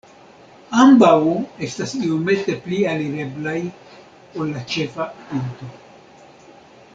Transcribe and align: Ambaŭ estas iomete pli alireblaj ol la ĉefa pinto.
Ambaŭ 0.83 1.11
estas 1.67 1.93
iomete 2.07 2.55
pli 2.63 2.79
alireblaj 2.93 3.55
ol 4.39 4.51
la 4.55 4.65
ĉefa 4.73 5.07
pinto. 5.29 5.71